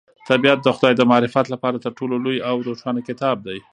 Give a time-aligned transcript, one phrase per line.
[0.29, 3.57] طبیعت د خدای د معرفت لپاره تر ټولو لوی او روښانه کتاب دی.